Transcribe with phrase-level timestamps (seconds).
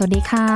[0.00, 0.46] สวัสดีค่ะ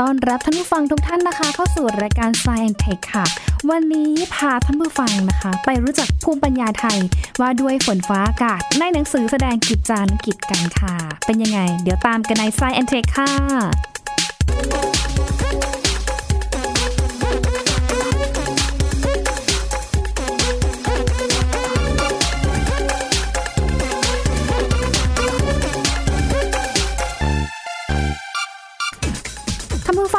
[0.00, 3.24] ต้อนรับท่านผู้ฟังทุกท่านนะคะ เข้าสู่รายการ Science Tech ค่ะ
[3.70, 6.98] วันนี้พาท่านผู้ฟังนะคะ ไปรู้จักภูมิปัญญาไทย
[7.40, 10.94] ว่าด้วยฝนฟ้าอากาศในหนังสือแสดงกิจจานุกิจกันค่ะ
[11.26, 13.30] เป็นยังไง เดี๋ยวตามกันใน Science Tech ค่ะ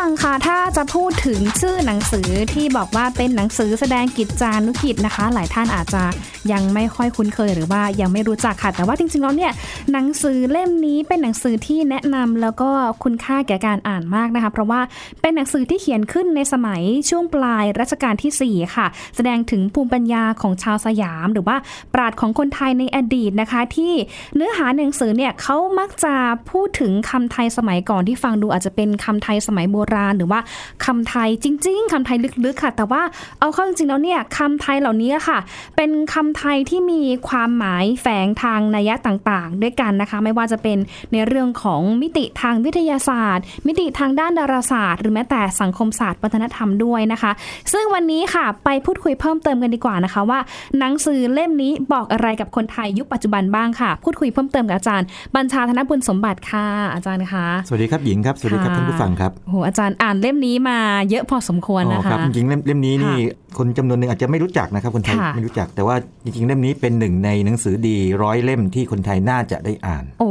[0.02, 6.04] ฟังคะถ้าจะพูดถึงชื่อหนังสือที่บอกว่าเป็นหนังสือแสดงกิจจานุกิจนะคะ หลายท่านอาจจะ
[6.52, 9.52] ยังไม่ค่อยคุ้นเคยหรือว่ายังไม่รู้จักค่ะ แต่ว่าจริงๆแล้วเนี่ย
[9.92, 12.70] หนังสือเล่มนี้เป็นหนังสือที่แนะนำแล้วก็
[13.04, 14.82] คุณค่าแก่การอ่านมากนะคะ เพราะว่า
[15.22, 21.58] เป็นหนังสือที่เขียนขึ้นในสมัยช่วงปลายรัชกาลที่ 4 ค่ะ แสดงถึงภูมิปัญญาของชาวสยาม หรือว่า
[21.94, 23.94] ปราดของคนไทยในอดีตนะคะ ที่
[24.36, 26.16] เนื้อหาหนังสือเนี่ยเขามักจะ
[26.52, 30.40] พูดถึงคำไทยสมัยก่อนที่ฟังดูอาจจะเป็นคำไทยสมัยโบราณ หรือว่า
[30.86, 33.02] คำไทยจริง ๆคำไทยลึกๆค่ะ แต่ว่า
[33.40, 35.40] เอาเข้าจริงๆแล้วเนี่ยคำไทยเหล่านี้ค่ะ
[35.76, 40.78] เป็นคำไทยที่มีความหมายแฝงทางนัยยะต่างๆ ด้วยกันนะคะ ไม่ว่าจะเป็น
[41.12, 47.32] ในเรื่องของมิติทางวิทยาศาสตร์ มิติทางด้านดาราศาสตร์ หรือแม้แต่สังคมศาสตร์วัฒนธรรมด้วยนะคะ
[47.74, 50.40] ซึ่งวันนี้ค่ะไปพูดคุยเพิ่มเติมกันดีกว่านะคะว่า
[50.80, 60.78] หนังสือเล่มนี้บอกอะไรกับคนไทยยุคปัจจุบันบ้างค่ะ พูดคุยเพิ่มเติมกับอาจารย์ บัญชาธนบุญสมบัติค่ะอาจารย์คะสวัสดีครับหญิงครับสวัสดีครับค่ะท่านผู้ฟังครับโอ้โหอาจารย์อ่านเล่มนี้มา
[61.10, 70.30] เยอะพอสมควรอ๋อนะครัคะจริงๆเล่มเล่มนี้นี่ค่ะคนจำนวนหนึ่งอาจจะไม่รู้จักนะครับคนไทยค่ะไม่รู้จักแต่ว่าจริงๆเล่มนี้เป็นหนึ่งในหนังสือดีร้อยเล่มที่คนไทยน่าจะได้อ่านโอ้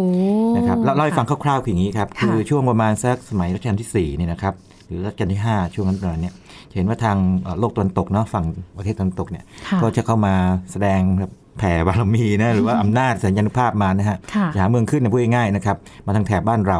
[0.56, 4.54] นะครับเล่าเล่าให้ค่ะฟังคร่าวๆคืออย่างนี้ครับค่ะคือช่วงประมาณสักสมัยรัชกาลที่4เนี่ยนะครับ
[4.86, 6.34] หรือรัชกาลที่ 5 ช่วงนั้นประมาณเนี้ย
[6.70, 8.44] จะเห็นว่าทางเอ่อโลกตะวันตกเนาะฝั่ง
[8.78, 10.34] ประเทศตะวันตกเนี่ยค่ะก็จะเข้ามา
[10.72, 16.78] แสดงแบบ แผ่บารมีนะหรือว่าอำนาจสัญญานุภาพมานะฮะค่ะหาเมืองขึ้นนะพูดง่ายๆนะครับมาทางแถบบ้านเรา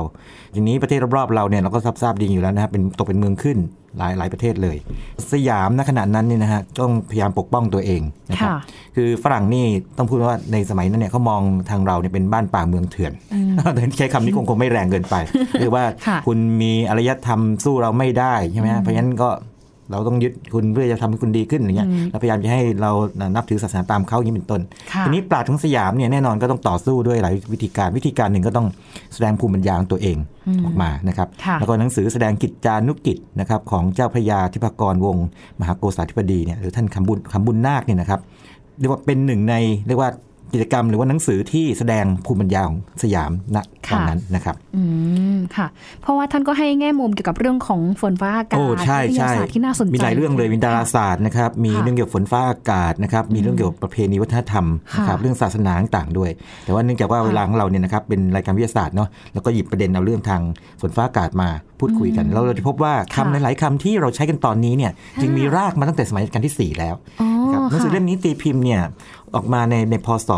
[0.55, 3.59] ทีนี้ประเทศรอบๆเราเนี่ยเราก็ทราบทราบดีอยู่แล้วนะครับเป็นตกเป็นเมืองขึ้น
[3.99, 4.77] หลายหลายประเทศเลย
[5.33, 8.59] สยามณขณะนั้นเนี่ยนะฮะต้องพยายามปกป้องตัวเองนะครับค่ะ
[8.97, 9.65] คือฝรั่งนี่
[9.99, 13.13] ต้องพูดว่าในสมัยนั้นเนี่ยเขามองทางเราเนี่ยเป็นบ้านป่าเมืองเถื่อน
[13.75, 15.15] แต่ใช้คำนี้คงคงไม่แรงเกินไป
[15.61, 19.29] คือว่าค่ะคุณมีอารยธรรมสู้เราไม่ได้ใช่ไหมฮะเพราะฉะนั้นก็
[19.91, 22.91] เราต้องยึดคุณเพื่อจะทำให้คุณดีขึ้นอย่างเงี้ยเราพยายามจะให้เรา
[23.37, 24.61] นับถือศาสนาตามเขาอย่างนี้เป็นต้น
[24.93, 28.67] ค่ะทีนี้ปราชญ์ของสยามเนี่ยแน่นอนก็ต้องต่อสู้ด้วยหลายวิธีการวิธีการหนึ่งก็ต้อง
[29.15, 30.17] แสดงภูมิปัญญาของตัวเอง
[30.65, 35.27] ออกมานะครับค่ะแล้วก็หนังสือแสดงกิจจานุกิจนะครับของเจ้าพระยาธิปกรวงศ์
[35.61, 38.21] มหาโกษาธิบดีเนี่ยหรือท่านคำบุญคำบุญนาคเนี่ยนะครับ
[38.79, 39.55] เรียกว่าเป็นหนึ่งใน
[39.87, 40.11] เรียกว่า
[40.53, 44.83] กิจกรรมหรือว่าหนังสือที่แสดงภูมิปัญญาของสยามณตอนค่ะนั้นนะครับ อื
[45.37, 45.67] มค่ะ
[46.03, 54.67] เพราะว่าท่านก็ให้แง่มุมเกี่ยวกับเรื่องของฝนฟ้าอากาศโอ้ใช่วิทใช่ยาศาสตร์ที่น่าสนใจ มีหลายเรื่องเลยมีดาราศาสตร์นะครับ มีค่ะเรื่องเกี่ยวกับฝนฟ้าอากาศนะครับ มีเรื่องเกี่ยวกับประเพณีวัฒนธรรม
[54.97, 56.31] นะครับค่ะเรื่องศาสนาต่างๆด้วย
[56.65, 60.43] แต่ว่าเนื่องจากว่าค่ะเวลาของเราเนี่ยนะครับเป็นรายการวิทยาศาสตร์เนาะ แล้วก็หยิบประเด็นเอาเรื่องทาง
[60.81, 61.49] ฝนฟ้าอากาศมา
[61.81, 68.83] พูดคุยกันแล้วเราจะพบว่าคำค่ะหลาย ๆคำที่เราใช้กันตอนนี้เนี่ยจึงมีรากมาตั้งแต่สมัยรัชกาลที่ 4 แล้วอ๋อนะครับหนังสือค่ะเล่มนี้ตีพิมพ์เนี่ย
[69.35, 70.31] ออกมาในในพศ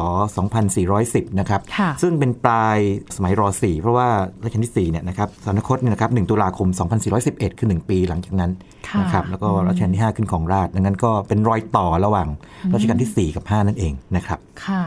[0.67, 2.79] 2410 นะครับค่ะซึ่งเป็นปลาย
[3.17, 4.09] สมัยร .4 เพราะว่า
[4.43, 6.69] รัชกาลที่4เนี่ยนะครับสวรรคตเนี่ยนะครับ 1 ตุลาคม
[7.15, 8.51] 2411 คือ 1 ปีหลังจากนั้น
[8.89, 12.29] ค่ะนะครับ แล้วก็รัชกาลที่ 5 ขึ้นของราชดังนั้นก็เป็นรอยต่อระหว่าง
[12.75, 14.83] รัชกาลที่ 4 กับ 5 นั่นเองนะครับ ค่ะ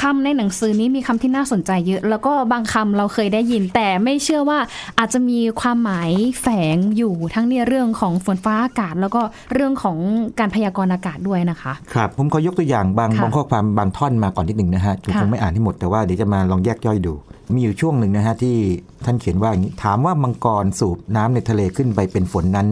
[0.00, 4.58] คำในหนังสือนี้มีคำที่น่าสนใจเยอะ แล้วก็บางคำเราเคยได้ยิน แต่ไม่เชื่อว่า
[4.98, 6.10] อาจจะมีความหมาย
[6.40, 9.20] แฝงอยู่ทั้งในเรื่องของฝนฟ้าอากาศ แล้วก็
[9.54, 9.96] เรื่องของ
[10.38, 17.14] การพยากรณ์อากาศด้วยนะคะครับผมขอยกตัวอย่างบางค่ะบางข้อความบางท่อนมาก่อนนิดหนึ่งนะฮะผมค่ะคงไม่อ่านให้หมดแต่ว่าเดี๋ยวจะมาลองแยกย่อยดู
[17.54, 18.56] มีอยู่ช่วงหนึ่งนะฮะที่
[19.04, 22.68] ท่านเขียนว่าอย่างนี้ถามว่ามังกรสูบน้ำในทะเลขึ้นไปเป็นฝนนั้น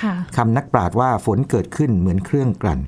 [0.00, 2.80] ค่ะคำนักปราชญ์ว่าฝนเกิดขึ้นเหมือนเครื่องกลั่น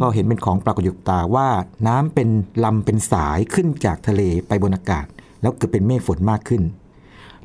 [0.00, 1.48] ก็เห็นเป็นของปรากฏอยู่กับตาว่า
[1.88, 2.28] น้ำเป็น
[2.64, 5.06] ลำเป็นสายขึ้นจากทะเลไปบนอากาศ
[5.42, 6.62] แล้วเกิดเป็นเมฆฝนมากขึ้น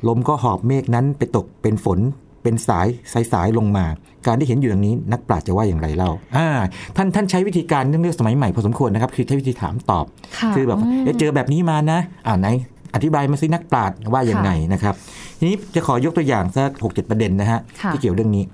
[0.08, 1.98] ลมก็หอบเมฆนั้นไปตกเป็นฝน
[2.42, 3.86] เป็นสายสายสายลงมา
[4.26, 6.48] การที่เห็นอยู่อย่างนี้ นักปราชญ์จะว่าอย่างไรเล่าอ่า
[6.96, 10.06] ท่านท่านใช้วิธีการเรื่องเรื่องสมัยใหม่พอสมควรนะครับ คือใช้วิธีถามตอบ
[10.38, 12.48] ค่ะคือแบบอืมเอ๊ะเจอแบบนี้มานะ อ่าไหน
[12.94, 14.94] อธิบายมาสินักปราชญ์ว่าอย่างไงนะครับ
[15.38, 18.44] ทีนี้จะขอยกตัวอย่างสักหกเจ็ดประเด็นนะฮะค่ะที่เกี่ยวเรื่องนี้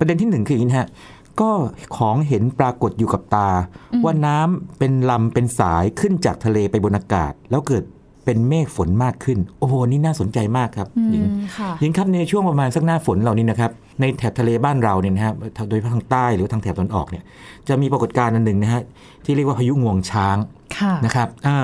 [0.00, 0.88] ประเด็นที่หนึ่งคืออย่างนี้นะฮะ
[1.40, 1.50] ก็
[1.96, 3.48] ของเห็นปรากฏอยู่กับตา
[4.04, 7.84] ว่าน้ำเป็นลำเป็นสายขึ้นจากทะเลไปบนอากาศ แล้วเกิด
[8.24, 11.26] เป็นเมฆฝนมากขึ้น โอ้โหนี่น่าสนใจมากครับอืหญิงม
[11.56, 13.70] ค่ะยิงครับในช่วงประมาณสักหน้าฝนเหล่านี้นะครับ
[14.00, 15.34] ในแถบทะเลบ้านเราเนี่ยนะฮะ
[15.68, 17.24] โดยเฉพาะทางใต้หรือทางแถบตะวันออกเนี่ย
[17.68, 18.82] จะมีปรากฏการณ์อันหนึ่งนะฮะ
[19.24, 20.36] ที่เรียกว่าพายุงวงช้าง
[20.78, 21.58] ค่ะนะครับอ่า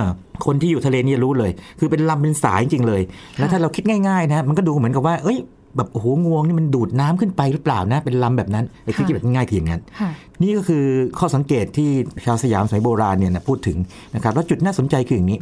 [0.46, 3.02] คนที่อยู่ทะเลนี่รู้เลย คือเป็นลำเป็นสายจริงๆเลย
[3.38, 5.38] แล้วถ้าเราคิดง่ายๆนะมันก็ดูเหมือนกับว่า เอ้ย
[5.76, 10.10] แบบโอ้โหงวงนี่มันดูดน้ำขึ้นไปหรือเปล่านะเป็นลำแบบนั้นไอ้คือคิดแบบง่ายๆคืออย่างนั้นค่ะ
[10.42, 10.84] นี่ก็คือ
[11.18, 11.90] ข้อสังเกตที่
[12.24, 13.78] ชาวสยามสมัยโบราณเนี่ยนะพูดถึง
[14.14, 15.38] นะครับแล้วจุดน่าสนใจคืออย่างนี้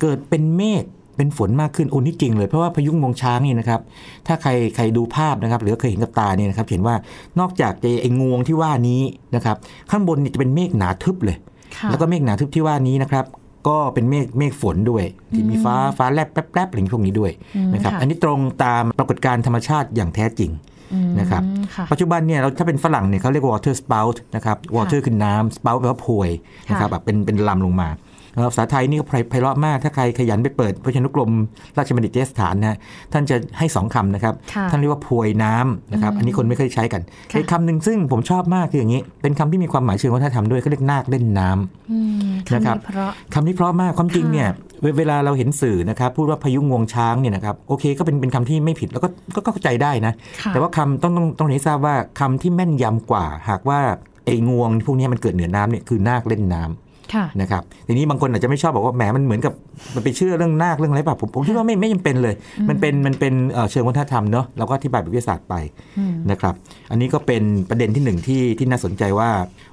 [0.00, 0.84] เกิดเป็นเมฆ
[1.16, 3.80] เป็นฝนมากขึ้นโอ้นี่จริงเลย เพราะว่าพายุงวงช้างนี่นะครับ
[4.26, 6.94] ถ้าใครใครดูภาพนะครับ หรือเคยเห็นกับตาเนี่ยนะครับ เห็นว่า
[7.40, 9.02] นอกจากจะไอ้งวงที่ว่านี้
[9.36, 9.56] นะครับ
[9.90, 11.36] ข้างบนเนี่ยจะเป็นเมฆหนาทึบเลย
[11.76, 13.24] ค่ะแล้วก็เมฆหนาทึบที่ว่านี้นะครับ
[13.68, 20.50] ก็เป็นเมฆเมฆฝนด้วย ที่มีฟ้าฟ้าแลบแป๊บๆอะไรอย่างพวกนี้ด้วยอืมนะครับค่ะอันนี้ตรงตามปรากฏการณ์ธรรมชาติอย่างแท้จริง
[20.92, 21.42] อืมนะครับ
[21.74, 26.30] ค่ะปัจจุบันเนี่ยเราถ้าเป็นฝรั่งเนี่ยเขาเรียกว่า water spout นะครับ water คือน้ำ spout แปลว่าพวย
[26.70, 31.30] นะครับค่ะแบบเป็นเป็นลำลงมาแล้ว ภาษาไทยนี่ก็ไพไพเราะมากถ้าใครขยันไปเปิดพจนานุกรม
[31.78, 32.78] ราชบัณฑิตยสถานนะฮะ
[33.12, 41.98] ท่านจะให้สองคำนะครับค่ะท่านเรียกว่าพวยน้ำนะครับ อันนี้คนไม่เคยใช้กันค่ะอีกคำหนึ่งซึ่งผมชอบมากคืออย่างนี้ เป็นคำที่มีความหมายเชิงวัฒนธรรมด้วยเขาเรียกนาคเล่นน้ำอื
[42.28, 44.48] มคำนะครับนี้เพราะคำนี้เพราะมากความจริงค่ะเนี่ย
[44.82, 53.80] เวเวลาเราเห็นสื่อนะครับพูดว่าพายุงวงช้างเนี่ยนะครับโอเคก็เป็นเป็นคำที่ไม่ผิดแล้วก็ก็ก็เข้าใจได้นะค่ะแต่ว่าคำต้องต้องต้องเรียนให้ทราบว่าคำที่แม่นยำกว่า หากว่า
[54.26, 56.83] ไอ้งวงพวกนี้มันเกิดเหนือน้ำเนี่ยคือนาคเล่นน้ำค่ะ
[57.40, 59.52] นะครับทีนี้บางคนอาจจะไม่ชอบบอกว่าแหมมันเหมือนกับ
[59.94, 62.34] มันไปเชื่อเรื่องนาคเรื่องอะไรแบบผมผมคิดว่าไม่ไม่จำเป็นเลย
[62.68, 65.54] มันเป็นมันเป็นเอ่อเชิงวัฒนธรรมเนาะเราก็อธิบายแบบวิทยาศาสตร์ไป
[65.98, 66.54] อืมนะครับ
[66.90, 69.30] อันนี้ก็เป็นประเด็นที่หนึ่งที่ที่น่าสนใจว่า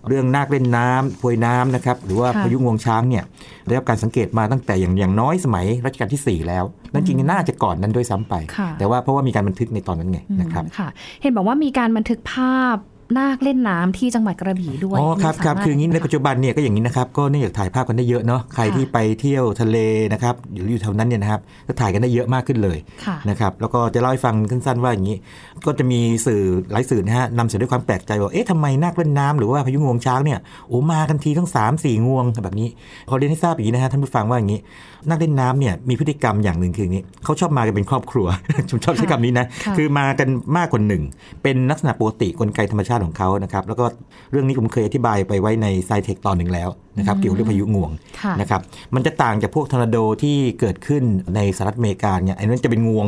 [0.07, 3.23] เรื่องนาคเล่นน้ำพวยน้ำนะครับหรือว่าค่ะพายุงวงช้างเนี่ย
[3.65, 6.63] ได้รับการสังเกตมาตั้งแต่อย่างอย่างน้อยสมัยรัชกาลที่ 4 แล้ว
[6.93, 10.87] นั่นจริงๆน่าจะก่อนนั้นด้วยซ้ำไปค่ะแต่ว่าเพราะว่ามีการบันทึกในตอนนั้นไงอืมนะครับค่ะ
[11.21, 12.77] เห็นบอกว่ามีการบันทึกภาพ
[13.17, 19.77] นาคเล่นน้ำที่จังหวัดกระบี่ด้วยอ๋อครับไม่ครับสามารถคืออย่างนี้ในปัจจุบันเนี่ยก็อย่างนี้นะครับก็เนื่องจากถ่ายภาพกันได้เยอะเนาะใครค่ะที่ไปเที่ยวทะเล
[20.13, 25.17] นะครับอยู่อยู่แถวนั้นเนี่ยนะครับก็ถ่ายกันได้เยอะมากขึ้นเลยค่ะนะครับแล้วก็จะเล่าให้ฟังสั้นๆว่าอย่างนี้
[25.65, 26.41] ก็จะมีสื่อ
[26.71, 32.67] หลายสื่อนะฮะนำเสนอด้วยความแปลกใจว่าเอ๊ะทำไมนาคเล่นน้ำหรือว่าพายุงวงช้างเนี่ยโอ้มากันทีทั้ง3 4งวงแบบนี้
[33.09, 34.59] พอเรียนให้ทราบอย่างนี้นะฮะท่านผู้ฟังว่าอย่างนี้
[35.09, 38.27] นักเล่นน้ำเนี่ยมีพฤติกรรมอย่างหนึ่งคืออย่างนี้เขาชอบมากันเป็นครอบครัว
[38.71, 41.03] ผมชอบใช้คำนี้นะค่ะคือมากันมากกว่าหนึ่ง
[41.43, 43.85] เป็นลักษณะปกติกลไกธรรมชาติของเขานะครับ แล้วก็
[44.31, 48.61] เรื่องนี้ผมเคยอธิบายไปไว้ในไซเทคตอนหนึ่งแล้วนะครับ เกี่ยวกับเรื่องพายุงวงะนะครับ
[48.95, 51.03] มันจะต่างจากพวกทอร์นาโดที่เกิดขึ้น
[51.35, 53.07] ในสหรัฐอเมริกาเนี่ยอันนั้นจะเป็นงวง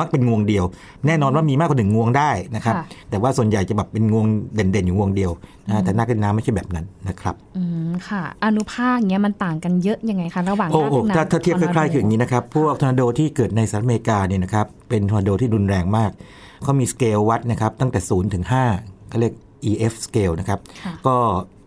[0.00, 0.64] มักเป็นงวงเดียว
[1.06, 2.74] แน่นอนว่ามีมากกว่าหนึ่งงวงได้นะครับ
[3.10, 5.30] แต่ว่าส่วนใหญ่จะแบบเป็นงวงเด่นๆอยู่งวงเดียว
[5.68, 16.10] นะแต่นักเล่นน้ำไม่ใช่แบบนั้นนะครับอืมค่ะ อนุภาคเนี้ยมันต่างกันเยอะยังไงคะระหว่างโอ้าคโหเล่นน้ำถ้าถ้าเทียบคล้ายๆคืออย่างนี้นะครับพวกทอร์นาโดที่เกิดในสหรัฐอเมริกาเนี่ยนะครับเป็นทอร์นาโดที่รุนแรงมาก
[16.62, 19.34] เขามีสเกลวัดนะครับตั้งแต่ 0 ถึง 5 เขาเรียก
[19.70, 21.16] EF scale นะครับค่ะก็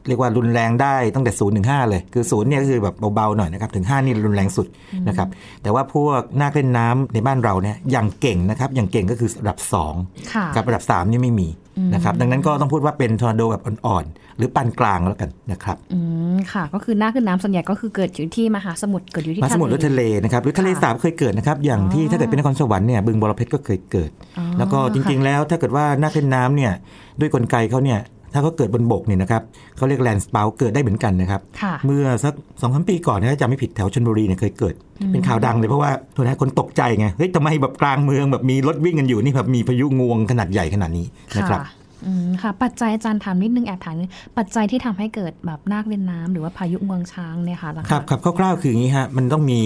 [0.08, 4.68] เรียกว่ารุนแรงได้ตั้งแต่0ถึง5เลย คือ0เนี่ยก็คือแบบเบา ๆ หน่อยนะครับ ถึง 5 นี่รุนแรงสุด
[5.08, 5.28] นะครับ
[5.64, 9.58] แต่ว่าพวกนาคเล่นน้ำในบ้านเราเนี่ยอย่างเก่งนะครับ อย่างเก่งก็คือระดับ
[10.34, 11.48] ค่ะ2กับระดับ 3 นี่ไม่มี
[11.94, 16.00] นะครับ ดังนั้นก็ต้องพูดว่าเป็นทอร์นาโดแบบอ่อนๆ หรือปานกลางแล้วกันนะครับอื
[16.36, 26.74] มค่ะ ก็คือนาคขึ้นน้ำส่วนใหญ่ก็คือเกิดอยู่ที่มหาสมุทรเกิดอยู่ที่มหาสมุทรหรือทะเลนะครับหรือทะเลค่ะสาบเคยเกิดนะครับ อย่างที่อ๋อถ้าเกิดเป็นนครสวรรค์เนี่ยบึงบรเพชรก็เคยเกิดอ๋อแล้วก็จริง ๆ แล้วถ้าเกิดว่านักเล่นน้ำเนี่ย
[27.20, 28.00] ด้วยกลไกเขาเนี่ย
[28.34, 29.42] ถ้าเขาเกิดบนบกเนี่ยนะครับ
[29.78, 34.74] เขาเรียกแลนสปาวเกิดได้เหมือนกันนะครับค่ะเมื่อสักสองสามปีก่อนนะถ้าจำไม่ผิดแถวชนบุรีเนี่ยเคยเกิด
[35.12, 41.06] เป็นข่าวดังเลยเพราะว่าโทษนะคนตกใจไงเฮ้ยทำไมแบบกลางเมืองแบบมีรถวิ่งกันอยู่นี่แบบมีพายุงวงขนาดใหญ่ขนาดนี้
[41.38, 41.60] นะครับ
[42.06, 49.60] ค่ะอืมค่ะ ปัจจัยอาจารย์ถามนิดนึงแอบถามนิดนึงปัจจัยที่ทำให้เกิดแบบนาคเล่นน้ำหรือว่าพายุเมืองช้างเนี่ยค่ะล่ะะครับครับคร่าวๆคืออย่างนี้ฮะมันต้องมี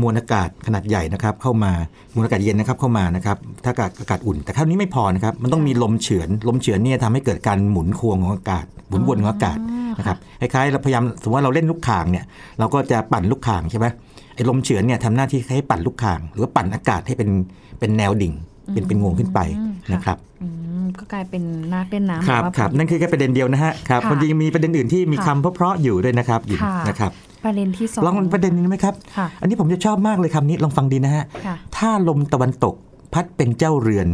[0.00, 1.72] มวลอากาศขนาดใหญ่นะครับเข้ามา
[2.14, 9.58] มวลอากาศเย็นนะครับเข้ามานะครับถ้าอากาศอากาศอุ่น แต่คราวนี้ไม่พอนะครับมันต้องมีลมเฉือนลมเฉือนเนี่ยทำให้เกิดการหมุนควงของอากาศหมุนวนของอากาศ
[9.98, 12.24] นะครับคล้ายๆเราพยายามสมมติว่าเราเล่นลูกข่างเนี่ย
[12.58, 13.86] เราก็จะปั่นลูกข่างใช่ไหม
[14.34, 17.30] ไอ้ลมเฉือนเนี่ยทำหน้าที่ให้ปั่นลูกข่าง หรือว่าปั่นอากาศให้เป็น
[17.78, 18.34] เป็นแนวดิ่ง
[18.72, 20.65] เป็นเป็นงวงขึ้นไปอืมค่ะนะครับอืม
[20.98, 27.10] ก็กลายเป็นนาคเล่นน้ำครับหอว่าครับนั่นคือแค่ประเด็นเดียวนะฮะครับค่ะความจริงมีประเด็นอื่นที่มีค่ะคำเพราะๆอยู่ด้วยนะครับหญิงค่ะนะครับ
[27.44, 32.74] ประเด็นที่สองลองประเด็นนี้ไหมครับค่ะอันนี้ผมจะชอบมากเลยคำนี้ลองฟังดีนะฮะค่ะถ้าลมตะวันตก
[33.12, 34.08] พัดเป็นเจ้าเรือน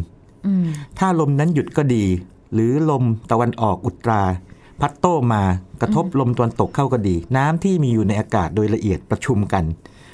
[0.47, 0.67] อืม
[0.99, 2.05] ถ้าลมนั้นหยุดก็ดี
[2.53, 4.23] หรือลมตะวันออกอุตรา
[4.81, 5.43] พัดโต้มา
[5.81, 9.65] กระทบลมตะวันตกเข้าก็ดี น้ำที่มีอยู่ในอากาศโดยละเอียดประชุมกัน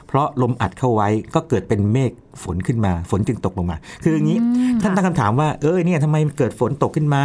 [0.08, 2.12] เพราะลมอัดเข้าไว้ก็เกิดเป็นเมฆ
[2.42, 7.24] ฝนขึ้นมา ฝนจึงตกลงมา คืออย่างนี้อืมท่านตั้งคำถามว่าเออเนี่ยทำไมเกิดฝนตกขึ้นมา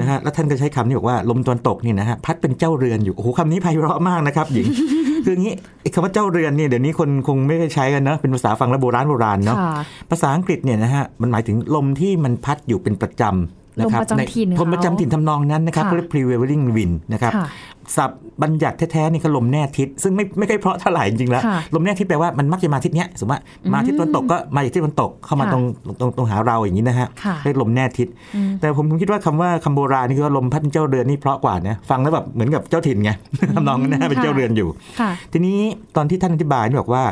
[0.00, 4.66] นะฮะแล้วท่านก็ใช้คำนี้บอกว่าลมตะวันตกนี่นะฮะพัดเป็นเจ้าเรือนอยู่โอ้โหคำนี้ไพเราะมากนะครับหญิง
[5.24, 9.74] คืออย่างนี้ไอ้คำว่าเจ้าเรือนเนี่ยเดี๋ยวนี้คนคงไม่ได้ใช้กันเนอะเป็นภาษาฟังแล้วโบราณโบราณเนาะค่ะ
[10.10, 17.46] ภาษาอังกฤษเนี่ยนะฮะมันหมายถึงลมที่มันพัดอยู่เป็นประจำ นะครับลมประจำถิ่นในเขาลมประจำถิ่นทำนองนั้นนะครับค่ะเขาเรียก prevailing wind นะครับค่ะ
[17.96, 23.40] ศัพท์บัญญัติแท้ๆนี่ก็ลมแน่ทิศซึ่งไม่ไม่ค่อยเพราะเท่าไหร่จริงๆแล้วค่ะลมแน่ทิศแปลว่ามันมักจะมาทิศเนี้ยสมมติว่า
[23.72, 25.62] มาทิศตะวันตกก็มาจากทิศตะวันตกเข้ามาค่ะตรง
[26.00, 33.10] ตรงตรงหาเราอย่างนี้นะฮะค่ะเรียกลมแน่ทิศอืมแต่ผมคิดว่าคำว่าคำโบราณนี่คือว่าลมพัดเป็นเจ้าเรือนนี่เพราะกว่านะฟังแล้วแบบเหมือนกับเจ้าถิ่นไง
[33.54, 34.68] ทำนองนั้นนะฮะเป็นเจ้าเรือนอยู่
[35.00, 35.58] ค่ะทีนี้
[35.96, 37.04] ตอนที่ท่านอธิบายนี่บอกว่า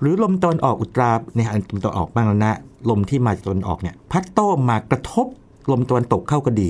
[0.00, 2.54] หรือลมตะวันออกอุตราเนี่ยอันตะวันออกบ้างแล้วนะ
[2.90, 5.26] ลมที่มาจากตะวันออกเนี่ยพัดโต้มากระทบ
[5.72, 6.68] ลมตะวันตกเข้าก็ดี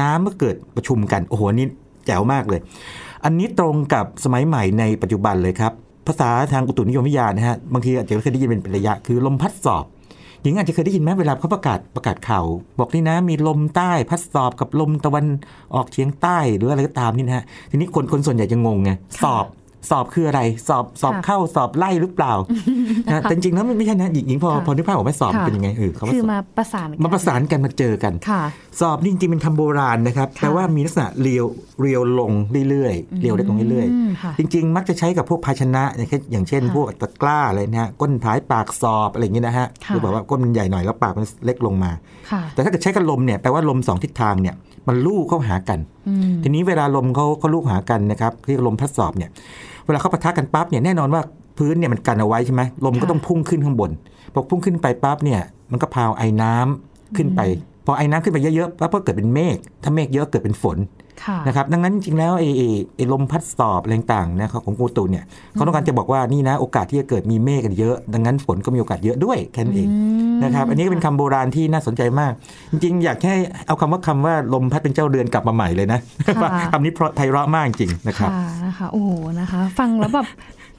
[0.00, 1.66] น้ำเมื่อเกิดประชุมกัน โอ้โหนี่
[2.06, 2.60] แจ๋วมากเลย
[3.24, 5.72] อันนี้ตรงกับสมัยใหม่ในปัจจุบันเลยครับ
[6.06, 9.84] ภาษาทางอุตุนิยมวิทยานะฮะบางทีอาจจะเคยได้ยินเป็นระยะคือลมพัดสอบ
[10.42, 12.44] หญิงอาจจะเคยได้ยินไหมเวลาเขาประกาศประกาศข่าว
[12.78, 15.24] บอกนี่นะ มีลมใต้พัดสอบกับลมตะวัน
[15.74, 18.90] ออกเฉียงใต้หรืออะไรก็ตามนี่นะฮะทีนี้คนคนส่วนใหญ่จะงงไง
[19.22, 19.46] สอบ
[19.90, 22.32] สอบคืออะไร สอบสอบค่ะเข้าสอบไล่หรือเปล่า
[23.06, 28.42] นะแต่จริงๆแล้วมันไม่ใช่นะหญิงหญิงพอค่ะพอนึกภาพออกไหมสอบค่ะเป็นยังไงเออเขาว่าคือสอบมาประสานกัมาประสานกันมาเจอกันค่ะ
[28.80, 31.44] สอบนี่จริงๆเป็นคำโบราณนะครับค่ะแปลว่ามีลักษณะเรียว
[31.80, 32.32] เรียวลง
[32.68, 41.90] เรื่อยๆเรียวเล็กลงเรื่อยมค่ะๆจริง ๆ มักจะใช้กับพวกภาชนะอย่างเช่นอย่างเช่นค่ะพวกตะกร้าอะไรนะฮะก้นท้ายปากสอบอะไรอย่างนี้นะฮะค่ะคือแบบว่าก้นมันใหญ่หน่อยแล้วปากมันเล็กลงมา
[42.30, 44.54] ค่ะแต่ถ้าเกิดใช้กับลมเนี่ยแปลว่าลมสองทิศทางเนี่ย
[44.88, 45.78] มันลู่เข้าหากัน
[46.08, 49.30] อืมทีนี้เวลาลมเขาเขาลู่หากันนะครับเรียกลมพัดสอบเนี่ย
[49.86, 51.22] เวลาเขาปะทะกันปั๊บเนี่ยแน่นอนว่า
[51.58, 53.90] พื้นเนี่ยมันกันเอาไว้ใช่ไหมลมก็ค่ะต้องพุ่งขึ้นข้างบน
[54.32, 55.40] พอพุ่งขึ้นไปปั๊บเนี่ย
[55.70, 57.40] มันก็พาวไอ้น้ำขึ้นไป
[57.86, 60.97] พอไอ้น้ำขึ้นไปเยอะๆปั๊บก็เกิดเป็นเมฆถ้าเมฆเยอะเกิดเป็นฝนค่ะ
[61.46, 69.88] นะครับดังนั้นจริงๆแล้วไอ้ไอ้ไอ้ลมพัดสอบอะไรต่างๆนะครับของกรมอุตุเนี่ยเขาต้องการจะบอกว่านี่นะโอกาสที่จะเกิดมีเมฆกันเยอะ ดังนั้นฝนก็มีโอกาสเยอะด้วยแค่นั้นเอง
[70.40, 72.32] มนะครับอันนี้ก็เป็นคำโบราณที่น่าสนใจมาก
[72.70, 79.10] จริงๆ อยากให้เอาคำว่าคำว่าลมพัดเป็นเจ้าเรือนกลับมาใหม่เลยนะค่ะว่าคำนี้เพราะไพเราะมากจริงนะครับค่ะนะคะโอ้โห
[79.40, 80.26] นะคะ ฟังแล้วแบบ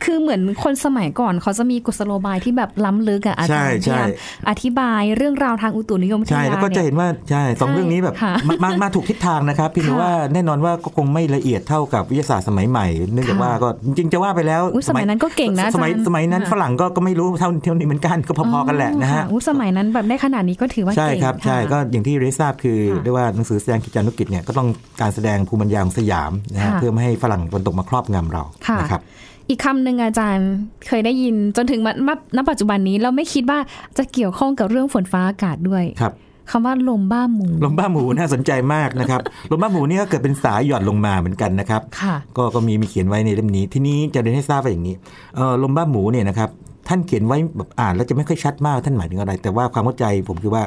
[0.03, 24.68] คือเหมือนคนสมัยก่อนเขาจะมีกุศโลบายที่แบบล้ำลึกอะอาจารย์ใช่พยายามใช่อธิบายเรื่องราวทางอุตุนิยมวิทใช่ยาแล้วก็จะเนี่ยเห็นว่าใช่สองใช่เรื่องนี้แบบค่ะมามามาถูกทิศทางนะครับเพี่ค่ะว่าแน่นอนว่าก็คงไม่ละเอียดเท่ากับวิทยาศาสตร์สมัยใหม่เนื่องจากค่ะว่าก็จริงๆจะว่าไปแล้วอุ๊ยสมัยนั้นก็เก่งนะสมัยอาจารย์สมัยนั้นค่ะฝรั่งก็ก็ไม่รู้เท่าเท่านี้เหมือนกันก็พอๆกันแหละนะฮะค่อุ๊ยสมัยนั้นแบบได้ขนาดนี้ก็ถือว่าใช่เก่งครับใช่ค่ะก็อย่างที่เรยนทราบคือค่ะเรียกว่าหนังสือแสดงกิจจานุกิจเนี่ยก็ต้อง
[25.01, 29.01] การแสดงภูมิปัญญาของสยามนะฮะค่ะเพื่อไม่ให้ฝรั่งตะวันตกมาครอบงำเราค่ะนะครับ
[29.50, 30.50] อีกคำหนึ่งอาจารย์
[30.88, 33.60] เคยได้ยินจนถึงมาณณปัจจุบันนี้เราไม่คิดว่า
[33.98, 36.13] จะเกี่ยวข้องกับเรื่องฝนฟ้าอากาศด้วยครับ
[36.51, 39.20] คำว่าลมบ้าหมู ลมบ้าหมูน่าสนใจมากนะครับ
[39.51, 44.96] ลมบ้าหมูนี่ก็เกิดเป็นสายหย่อนลงมาเหมือนกันนะครับค่ะก็ก็มีมีเขียนไว้ในเล่มนี้ ที่นี้จะเรียนให้ทราบว่าอย่างนี้
[45.36, 46.50] เออลมบ้าหมูเนี่ยนะครับ
[46.89, 50.63] ท่านเขียนไว้แบบอ่านแล้วจะไม่ค่อยชัดมากท่านหมายถึงอะไร แต่ว่าความเข้าใจผมคือว่า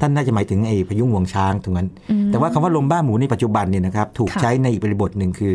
[0.00, 1.88] ท่านน่าจะหมายถึงไอ้พายุงวงช้างตรงนั้น
[2.26, 5.54] แต่ว่าคำว่าลมบ้าหมูในปัจจุบันเนี่ยนะครับถูกค่ะใช้ในอีกบริบทหนึ่งคือ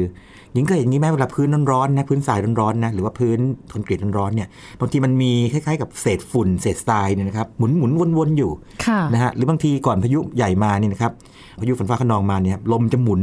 [0.54, 3.40] หญิงเคยเห็นอย่างนี้ไหมเวลาพื้นร้อนๆนะพื้นทรายร้อนๆนะหรือว่าพื้น
[3.74, 4.48] คอนกรีตร้อนๆเนี่ย
[4.80, 8.52] บางทีมันมีคล้ายๆกับเศษฝุ่นเศษทรายเนี่ยนะครับหมุนหมุนๆวนๆอยู่
[8.86, 11.12] ค่ะนะฮะหรือบางทีก่อนพายุใหญ่มานี่นะครับ
[11.60, 13.22] พายุฝนฟ้าขนองมาเนี่ยลมจะหมุน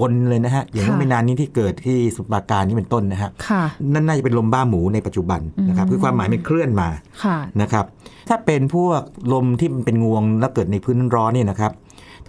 [0.00, 3.62] วนเลยนะฮะ อย่างค่ะไม่นานนี้ที่เกิดที่สมุทรปราการนี่เป็นต้นนะฮะค่ะ
[3.94, 6.88] นั่นน่าจะเป็นลมบ้าหมูในปัจจุบันนะครับคือความหมายมันเคลื่อนมา
[7.24, 7.84] ค่ะนะครับ
[8.28, 9.00] ถ้าเป็นพวก
[9.32, 11.72] ลมที่มันเป็นงวงแล้วเกิดในพื้นร้อนเนี่ยนะครับ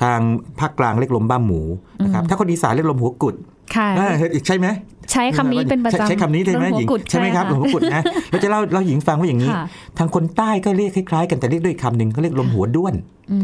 [0.01, 0.19] ทาง
[0.59, 1.61] ภาคกลางเรียกลมบ้าหมู
[2.03, 3.35] นะครับถ้าคนอีสานเรียกลมหัวกุด
[3.75, 4.11] ค่ะอ่า
[4.47, 4.67] ใช่ไหม
[5.11, 9.65] ใช้คำนี้เป็นประใช้จำใช้คำนี้ใช่ไหมลหหัวญิงกุดใช่ไหมครับะลมหัวกุดนะเราจะเล่าเราหญิงฟังว่าอย่างนี้ค่ะ
[9.97, 12.93] ทางคนใต้ก็เรียกคล้ายๆ กันแต่เรียกด้วยคำหนึ่งเขาเรียกลมหัวด้วน
[13.31, 13.37] อื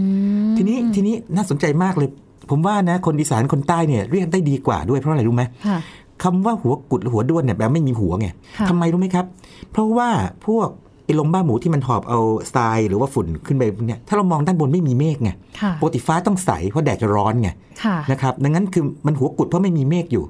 [0.50, 2.10] มทีนี้ทีนี้น่าสนใจมากเลย
[2.52, 5.80] ผมว่านะคนอีสานคนใต้เนี่ยเรียกได้ดีกว่าด้วยเพราะอะไรรู้ไหมค่ะ
[6.24, 8.28] คำว่าหัวกุดหรือหัวด้วนเนี่ยแปลว่าไม่มีหัวไง
[8.58, 9.26] ค่ะทำไมรู้ไหมครับ
[9.72, 10.10] เพราะว่า
[10.48, 10.68] พวก
[11.06, 12.20] ไอ้ลมบ้าหมูที่มันหอบเอา
[12.56, 15.32] ทรายหรือว่าฝุ่นขึ้นไปเนี่ยถ้าเรามองด้านบนไม่มีเมฆไง
[15.62, 17.50] ค่ะปกติฟ้าต้องใสเพราะแดดจะร้อนไง
[17.84, 20.24] ค่ะนะครับดังนั้นคือมันหัวกุดเพราะไม่มีเมฆอยู่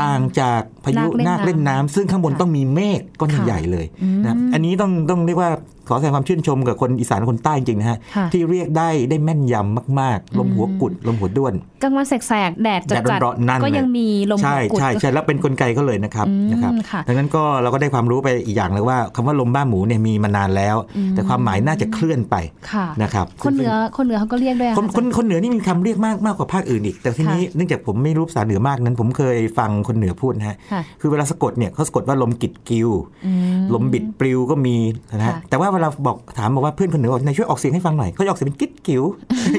[0.00, 5.50] ต่างจากพายุนานาคคเล่เล่นนน้ำน้ำซึ่งข้างบนค่ะต้องมีเมฆก้อนค่ะใหญ่ๆเลยอืมนะอันนี้ต้องต้องเรียกว่า
[5.88, 20.76] ขอแสดงความชื่นชมกับคนอีสานคนใต้จริงๆนะฮะค่ะที่เรียกได้ได้แม่นยำมาก ๆ ลมหัวกุด ลมหัวด้วนกลางวันแสกๆแดดจัดแดดร้อนๆนั่นก็ยังเลยมีลมใช่หัวกุดใช่ใช่แล้วเป็นกลไกเขาเลยนะครับอืมนะครับค่ะดังนั้นก็เราก็ได้ความรู้ไปอีกอย่างเลยว่าคำว่าลมบ้าหมูเนี่ยมีมานานแล้ว
[21.14, 22.36] แต่ความหมายน่าจะเคลื่อนไป
[22.72, 32.90] ค่ะนะครับคนเหนือคนเหนือเขาก็เรียกด้วยอะคนอาคจารนย์คนเหนือนี่มีคำเรียกมากมากกว่าภาคอื่นอีก แต่ทีนี้เนื่องจากผมไม่รู้ภาษาเหนือมากนั้น ผมเคยฟังคนเหนือพูดนะฮะค่ะคือเวลาสะกดเนี่ยเขาสะกดว่าลมกิดกิว
[33.26, 34.76] อืมลมบิดปลิวก็มี
[35.18, 39.02] นะฮะค่ะแต่ว่าเวลาบอกถามบอกว่าเพื่อนคนเหนือบอกนายช่วยออกเสียงให้ฟังหน่อยเขาจะออกเสียงเป็นกิ๊ดกิ๋ว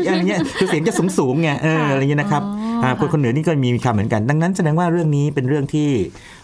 [0.05, 5.87] อะไรเงี้ยคือเสียงจะสูงสูงๆไงเออค่ะอะไรเงี้ยนะครับอ๋ออ่าคนคนเหนือนี่ก็มีคำเหมือนกัน ดังนั้นแสดงว่าเรื่องนี้เป็นเรื่องที่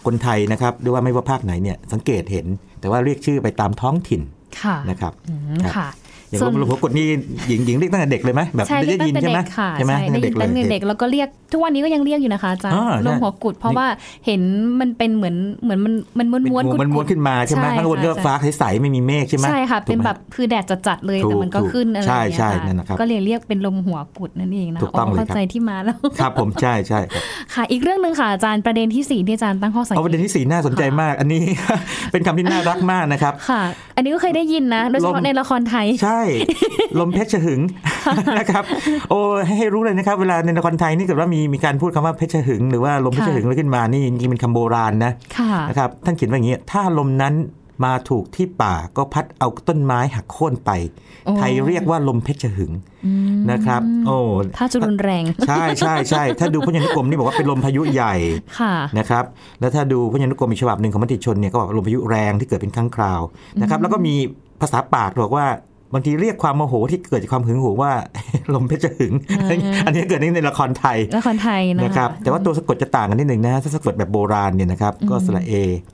[0.06, 2.46] คนไทยนะครับหรือว่าไม่ว่าภาคไหนเนี่ยสังเกตเห็น
[2.80, 4.20] แต่ว่าเรียกชื่อไปตามท้องถิ่น
[4.62, 5.88] ค่ะนะครับอืมครับค่ะ
[6.30, 7.06] อย่างส่วนลมหัวกดนี่
[7.48, 13.86] หญิงหญิงเรียกตั้งแต่เด็กเลยไหมแบบใช่เรียกตั้งแต่ใช่เด็ไหมกค่ะใช่ไหมใช่ได้ยินตั้งแต่เด็กแล้วก็เรียกทุกวันนี้ก็ยังเรียกอยู่นะคะอาจารย์อ่าลมใช่หัวกุดเพราะว่า
[14.26, 14.40] เห็น
[14.80, 27.22] มันเป็นเหมือนเหมือนมันมันม้วนเป็นม้วนหัวกุดมันม้วนขึ้นมาใช่ไหมใช่ข้างบนก็ค่ะฟ้าใสๆไม่มีเมฆใช่ไหมใช่ค่ะถูกไหมเป็นแบบคือแดดจัดๆเลยถูกแต่มันก็ถูกขึ้นอะไรอย่างเงี้ยใช่ค่ะใช่นั่นนะครับก็เลยเรียกเป็นลมหัวกุดนั่นเองนะถูกต้องเลยเข้าครับใจที่มาแล้วครับผมใช่ใช่ครับ
[27.54, 31.42] ค่ะ อีกเรื่องหนึ่งค่ะอาจารย์ประเด็นที่สี่ที่อาจารย์ตั้งข้อสังเอาเกประเด็นตที่สี่น่าสนใจมาก อันนี้
[32.12, 33.62] เป็นคำที่น่ารักมากนะครับค่ะ
[33.96, 36.13] อันนี้ก็เคยได้ยินนะโดยเฉลพาะมในละครไทยใช่
[37.00, 37.60] ลมเพชรหึง
[38.38, 38.64] นะครับ
[39.10, 47.34] โอ้ให้ให้รู้เลยนะครับ เวลาในละครไทยนี่เกิดว่ามีมีการพูดคำว่าเพชรหึง หรือว่าลมเพชรหึงอะไรขึ้นมานี่จริงๆเป็นคำโบราณนะค่ะนะครับท่านเขียนว่าอย่างนี้ถ้าลมนั้น
[47.84, 50.70] มาถูกที่ป่าก็พัดเอาต้นไม้หักโค่นไป
[51.24, 52.72] โอ้ไทยเรียกว่าลมเพชรหึง
[53.50, 54.18] นะครับ โอ้
[54.58, 58.14] ถ้าจะรุนแรง ใช่ใช่ใช่ถ้าดูพจนานุกรมนี่บอกว่าเป็นลมพายุใหญ่
[58.58, 59.24] ค่ะนะครับ
[59.60, 63.20] แล้วถ้าดูพจนานุกรมอีกฉบับหนึ่งของมติชนเนี่ยก็บอกลมพายุแรงที่เกิดเป็นครั้งคราว
[63.60, 64.14] นะครับ แล้วก็มี
[64.60, 65.46] ภาษาปากบอกว่า
[65.94, 67.92] บางทีเรียกความโมโหที่เกิดจากความหึงหวงว่า
[68.54, 69.12] ลมเพชรหึง
[69.86, 75.93] อันนี้เกิดในละครไทยละครไทยนะนะครับ แต่ว่าตัวสะกดจะต่างกันนิดหนึ่งนะถ้าสะกดแบบโบราณเนี่ยนะครับ ก็สระเอค่ะ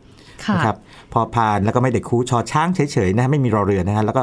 [0.54, 0.76] นะครับ
[1.12, 4.22] พอพานแล้วก็ไม่เด็กคูชอช้างเฉยๆนะไม่มีรอเรือนะฮะแล้วก็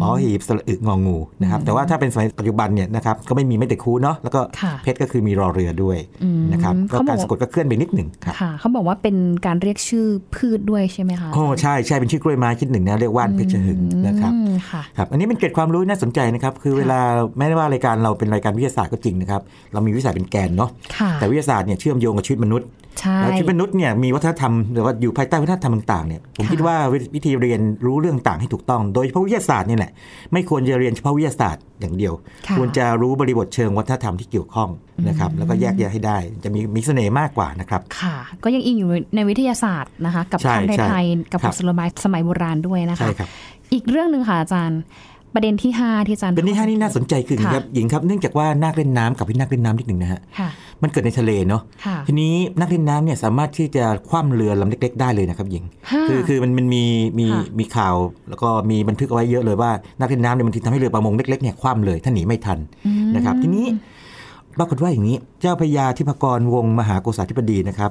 [0.00, 9.16] อ๋อหีบสระอึงองูนะครับแต่ว่าถ้าเป็นสมัยปัจจุบันเนี่ยนะครับก็ไม่มีไม่เด็กคูเนาะแล้วก็ค่ะเพชรก็คือมีรอเรือด้วยอืมนะครับก็เขาบอกการสะกดก็เคลื่อนไปนิดหนึ่งครับค่ะเขาบอกว่าเป็น
[9.46, 17.00] การเรียกชื่อพืชด้วยใช่ไหมคะโอ้ใช่ใช่เป็นชื่อกล้วยไม้ชนิดหนึ่งนะเรียกว่านเพชรหึงนะครับอืมค่ะครับอันนี้เป็นเกร็ดความรู้น่าสนใจนะครับคือเวลา
[17.38, 19.42] แม้ว่ารายการเราเป็นรายการวิทยาศาสตร์ก็จริงนะครับ
[19.72, 22.83] เรามีวิทยาศาสตร์เป็นแกนเนาะค่ะแต่วิทยาศาสตร์เนี่ยเชื่อมโยงกับชีวิตมนุษย์ใช่
[23.20, 26.76] แล้วชีวิตมนุษย์เนี่ยมีวัฒนธรรมหรือว่าอยู่ภายใต้วัฒนธรรมต่างๆเนี่ยผมค่ะคิดว่า
[27.14, 29.92] วิธีเรียนรู้เรื่องต่างให้ถูกต้อง โดยเฉพาะวิทยาศาสตร์นี่แหละ
[30.32, 32.14] ไม่ควรจะเรียนเฉพาะวิทยาศาสตร์อย่างเดียว
[32.48, 34.70] ค่ะควรจะรู้บริบทเชิงวัฒนธรรมที่เกี่ยวข้อง
[35.08, 43.28] นะครับแล้วก็แยกแยะให้ได้ จะมีมีเสน่ห์มากกว่านะครับค่ะ ก็ยังอิงอยู่ในวิทยาศาสตร์นะคะกับใช่คำใช่ไทยๆกับครับกุศโลบายสมัยโบราณด้วยนะคะใช่ครับ
[43.72, 44.80] อีกเรื่องหนึ่งค่ะอาจารย์
[45.34, 50.48] ประเด็นที่ 5 ที่อาจารย์เป็นที่ห้านี่น่าสนใจคือค่ะครับหญิงครับเนื่องจากว่านาคเล่นน้ำกับพี่นาคเล่นน้ำนิดหนึ่งนะฮะค่ะ
[50.82, 56.84] มันเกิดในทะเลเนาะค่ะทีนี้นักเล่นน้ำเนี่ยสามารถที่จะคว่ำเรือลำเล็ก ๆ ได้เลยนะครับหญิงฮะคือคือมันมันมี
[57.18, 57.96] มีค่ะมีข่าว
[58.28, 62.58] แล้วก็มีบันทึกเอาไว้เยอะเลยว่านักเล่นน้ำเนี่ยมันทีทำให้เรือประมงเล็กๆเนี่ยคว่ำเลยถ้าหนีไม่ทัน
[63.16, 63.66] นะครับทีนี้
[64.58, 67.90] ปรากฏว่าอย่างนี้เจ้าพระยาธิพกรวงศ์มหาโกษาธิบดีนะครับ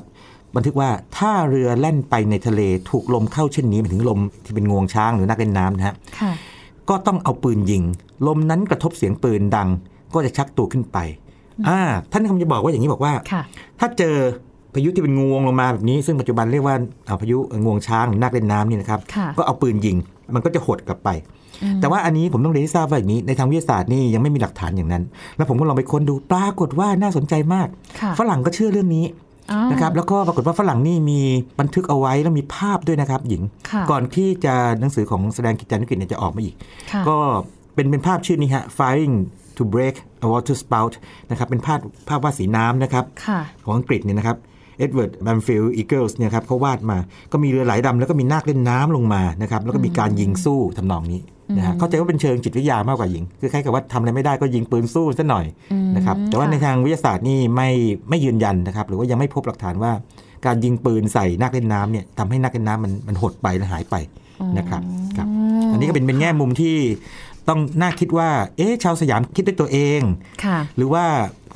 [0.56, 6.32] บันทึกว่าถ้าเรือแล่นไปในทะเลถูกลมเข้าเช่นนี้หมายถึงลมที่เป็นงวงช้างหรือนักเล่นน้ำนะฮะค่ะ
[6.90, 7.84] ก็ต้องเอาปืนยิง
[8.28, 9.70] ลมนั้นกระทบเสียงปืนดัง
[10.14, 10.98] ก็จะชักตัวขึ้นไป
[11.68, 11.80] อ่า
[12.12, 13.44] ท่านคำจะบอกว่าอย่างนี้บอกว่าค่ะ
[13.80, 14.16] ถ้าเจอ
[14.74, 16.76] พายุที่เป็นงวงลงมาแบบนี้ ซึ่งปัจจุบันเรียกว่า
[17.08, 19.98] อ่าพายุงวงช้างหรือนาคเล่นน้ำนี่นะครับค่ะก็เอาปืนยิง
[20.34, 21.10] มันก็จะหดกลับไป
[21.82, 25.04] แต่ว่าอันนี้ผมต้องเรียนให้ทราบว่าอย่างนี้ในทางวิทยาศาสตร์นี่ยังไม่มีหลักฐานอย่างนั้น
[25.38, 27.68] แล้วผมก็ลองไปค้นดูปรากฏว่าน่าสนใจมาก
[28.00, 29.33] ค่ะฝรั่งก็เชื่อเรื่องนี้อ๋อ
[29.72, 31.20] นะครับแล้วก็ปรากฏว่าฝรั่งนี่มี
[31.60, 36.56] บันทึกเอาไว้แล้วมีภาพด้วยนะครับ หญิงค่ะก่อนที่จะหนังสือของแสดงกิจจานุกิจเนี่ยจะออกมาอีก
[36.92, 37.18] ค่ะก็
[37.76, 39.16] เป็นเป็นภาพชื่อนี้ฮะ firing
[39.58, 39.96] to break
[40.26, 40.94] a waterspout
[41.32, 44.38] นะครับเป็นภาพภาพวาดสีน้ำนะครับค่ะของอังกฤษเนี่ยนะครับ
[44.78, 46.98] เอ็ดเวิร์ดแบมฟิลด์อีเกิลส์เนี่ยครับเขาวาดมา
[47.32, 51.20] ก็มีเรือหลายลำแล้วก็มีนาคเล่นน้ำลงมานะครับแล้วก็มีการยิงสู้ทำนองนี้
[51.58, 55.46] นะฮะเข้าใจว่าเป็นเชิงจิตวิทยามากกว่ายิง คือคล้ายกับว่าทำอะไรไม่ได้ก็ยิงปืนสู้ซะหน่อย
[55.96, 57.70] นะครับแต่ว่าค่ะในทางวิทยาศาสตร์นี่ไม่
[58.10, 59.92] ไม่ยืนยันนะครับ หรือว่ายังไม่พบหลักฐานว่า
[60.46, 63.96] การยิงปืนใส่นักเล่นน้ำเนี่ยทำให้นักเล่นน้ำมันมันหดไปและหายไป
[64.58, 64.82] นะครับ
[65.18, 65.28] ครับ
[65.72, 66.76] อันนี้ก็เป็นเป็นแง่มุมที่
[67.50, 70.02] ต้องน่าคิดว่า เอ๊ะชาวสยามคิดด้วยตัวเอง
[70.44, 71.06] ค่ะหรือว่า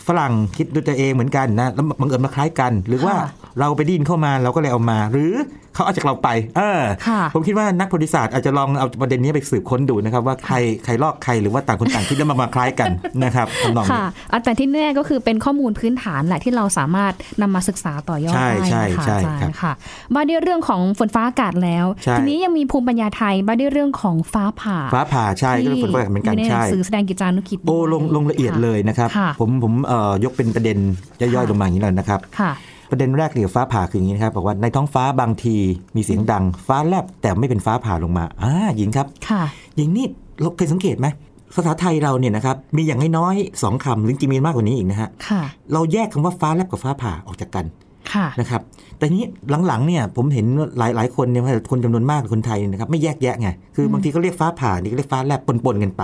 [0.08, 3.28] ฝรั่งคิดด้วยตัวเองเหมือนกันนะแล้วบังเอิญมาคล้ายกัน หรือว่าค่ะ
[3.60, 5.34] เราไปไดยินเข้ามาเราก็เลยเอามา หรือ
[5.74, 12.92] เขาเอาจากเราไป เออค่ะผมคิดว่านักประวัติศาสตร์อาจจะลองเอาประเด็นนี้ไปสืบค้นดูนะครับ ว่าใครใครลอกใครหรือว่าต่างคนต่างคิดแล้วมามาคล้ายกัน
[13.24, 19.74] นะครับทำนองนี้ค่ะอะแต่ที่แน่ก็คือเป็นข้อมูลพื้นฐานแหละที่เราสามารถนำมาศึกษาต่อยอดใช่ได้ใช่นะคะใช่อาจารครับย์ค่ะ
[20.16, 30.78] มาด้วยเรื่องของฝนฟ้าอากาศแล้วใช่ทีนี้ยังมีภูมิปัญญาไทยมาด้วยเรื่องของฟ้าผ่า ฟ้าผ่าใช่ก็เป็นคนประกาศเหมือนกันที่ยู่ในหใช่นังสือแสดงกิจจานุกิจโอ้ด้วยลงลงละเอียดค่เลยนะครับค่ะผมผมเอ่อยกเป็นประเด็น
[31.20, 32.52] ย่อยๆลงมาอย่างนี้เลยนะครับค่ะ
[32.90, 35.56] ประเด็นแรกเกี่ยวกับฟ้าผ่าคืออย่างนี้นะครับบอกว่าในท้องฟ้าบางที
[35.96, 39.42] มีเสียงดัง ฟ้าแลบแต่ไม่เป็นฟ้าผ่าลงมาอ่าหญิงครับค่ะ
[39.76, 40.06] หญิงนี่
[40.42, 41.08] เราเคยสังเกตไหม
[41.56, 45.42] ภาษาไทยเราเนี่ยนะครับมีอย่างน้อยๆสองคำหรือจริงๆมีมากกว่านี้อีกนะฮะค่ะ
[45.74, 47.66] เราแยกคำว่าฟ้าแลบกับฟ้าผ่าออกจากกัน
[48.14, 48.62] ค่ะนะครับ
[48.98, 49.26] แต่นี้
[49.68, 50.46] หลังๆเนี่ยผมเห็น
[50.78, 56.04] หลายหลายๆคนเนี่ยคนจำนวนมากคนไทยเนี่ยนะครับไม่แยกแยะไงคือบางทีก็เรียกฟ้าผ่านี่ก็เรียกฟ้าแลบปนๆกันไป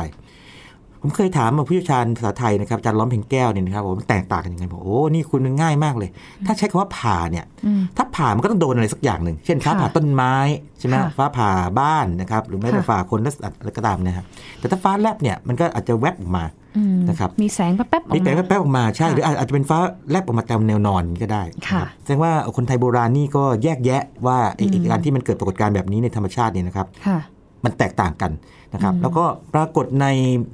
[1.05, 6.09] ผมเคยถามผู้เชี่ยวชาญภาษาไทยนะครับอาจารย์ล้อมเพ็งแก้วเนี่ยนะครับผมแตกต่างกันยังไงบอกโอ้นี่คุณมันง่ายมากเลย
[6.45, 10.33] ถ้าใช้คำว่าผ่าเนี่ยอืมถ้าผ่ามันก็ต้องโดนอะไรสักอย่างหนึ่งเช่นฟ้าค่ะผ่าต้นไม้
[10.79, 14.25] ใช่ไหมค่ะฟ้าผ่าบ้านนะครับหรือไม่ก็ค่ะฝ่าคนและสัตว์อะไรก็ตามนะครับ
[14.59, 16.43] แต่ถ้าฟ้าแลบเนี่ยมันก็อาจจะแวบออกมา
[16.77, 19.77] อืมนะครับมีแสงแป๊บๆออกมีมาแต่แป๊บๆออกมาใช่ค่ะหรืออาจจะเป็นฟ้า
[20.11, 27.19] แลบออกมาตามแนวนอนก็ได้ค่ะนะครับแสดงว่าคนไทยโบราณนี่ก็แยกแยะว่าไอ้ไอ้การที่มันเกิดปรากฏการณ์แบบนี้ในธรรมชาติเนี่ยนะครับค่ะ
[27.65, 28.31] มันแตกต่างกัน
[28.73, 30.07] นะครับ แล้วก็ปรากฏใน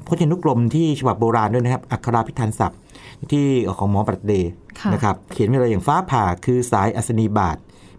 [0.07, 2.79] พจนานุกรมที่ฉบับโบราณด้วยนะครับ อักขราพิธันศัพท์
[3.31, 3.45] ที่
[3.79, 7.57] ของหมอปรัชเดย์ค่ะนะครับ เขียนไว้เลยอย่างฟ้าผ่าคือสายอัศนีบาท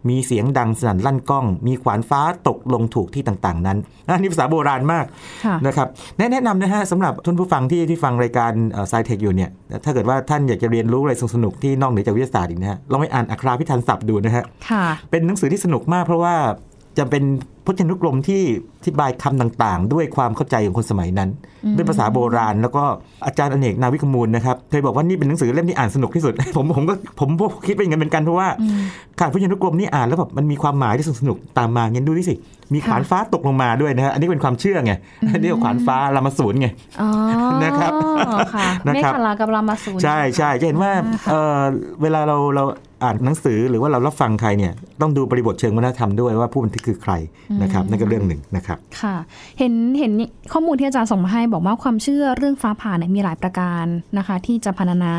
[0.08, 3.78] มีเสียงดังสนั่นลั่นกล้อง มีขวานฟ้าตกลงถูกที่ต่างๆ นั้น
[4.08, 5.04] อันนี้ภาษาโบราณมาก
[5.44, 8.52] ค่ะนะครับแนะแนะนำนะฮะสำหรับท่านผู้ฟังที่ที่ฟังรายการ
[8.88, 9.50] ไซเทคอยู่เนี่ย
[9.84, 16.34] ถ้าเกิดว่าท่านอยากจะเรียนรู้อะไรสนุกๆที่นอกเหนือจากวิทยาศาสตร์อีกนะฮะลองไปอ่านอักขราพิธันศัพท์ดูนะฮะค่ะเป็นหนังสือที่สนุกมากเพราะว่า
[16.98, 17.24] จะเป็น
[17.59, 18.42] พ จนานุกรมที่
[18.82, 21.30] ที่บายคำต่างๆ ด้วยความเข้าใจของคนสมัยนั้น
[21.76, 22.82] ด้วยภาษาโบราณ แล้วก็
[23.26, 28.48] อาจารย์อเนกนาวิกมูลนะครับเคยบอกว่านี่เป็นหนังสือเล่มที่อ่านสนุกที่สุด ผมผมก็ผมก็คิดเป็นอย่างนั้นเหมือนกันเพราะว่า
[29.20, 32.34] การพจนานุกรมนี่อ่านแล้วแบบมันมีความหมายที่สนุกตามมาเงี้ยดูดิสิ
[32.74, 34.92] มีขวานฟ้าตกลงมาด้วยนะฮะอันนี้เป็นความเชื่อไง
[35.32, 36.68] อันนี้ขวานฟ้าลามาสูนไง
[37.00, 37.08] อ๋อ
[37.62, 37.92] นะครับ
[38.54, 40.92] ค่ะนะเมครับฆลากับรามาสูนใช่ใช่จะเห็นว่า
[41.28, 41.60] เอ่อ
[42.02, 42.64] เวลาเราเรา
[43.02, 47.12] อ่านหนังสือหรือว่าเรารับฟังใครเนี่ยต้องดูบริบทเชิงวัฒนธรรมด้วยว่าผู้บันทึกคือใคร
[47.62, 49.16] นะครับนั่นก็เรื่องหนึ่งนะครับค่ะ
[49.58, 50.12] เห็นเห็น
[50.52, 53.84] ข้อมูลที่อาจารย์ส่งมาให้บอกว่าความเชื่อเรื่องฟ้าผ่าเนี่ยมีหลายประการ
[54.18, 55.12] นะคะ ที่จะพรรณนา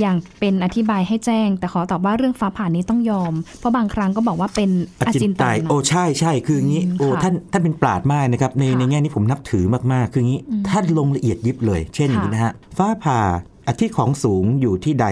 [0.00, 4.70] อย่างเป็นอธิบายให้แจ้ง แต่ขอตอบว่าเรื่องฟ้าผ่านี้ต้องยอม เพราะบางครั้งก็บอกว่าเป็น
[5.06, 13.20] อจินไตยโอ้ใช่ใช่คืออย่างนี้อืมโอ้ค่ะท่านท่านเป็นปราดมากนะครับในค่ะในแง่นี้ผมนับถือมากๆ คืออย่างนี้ท่านลงละเอียดยิบเลย เช่นอย่างนี้นะฮะฟ้าผ่า
[13.66, 15.06] อาที่ของสูงอยู่ที่ใด